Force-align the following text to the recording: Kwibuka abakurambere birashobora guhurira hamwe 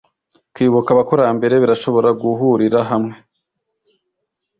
Kwibuka 0.53 0.87
abakurambere 0.91 1.55
birashobora 1.63 2.09
guhurira 2.21 2.79
hamwe 2.89 3.15